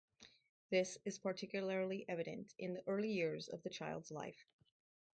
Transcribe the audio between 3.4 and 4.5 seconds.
of the child's life.